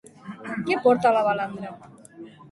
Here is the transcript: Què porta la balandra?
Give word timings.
Què 0.69 0.77
porta 0.85 1.11
la 1.17 1.21
balandra? 1.27 1.75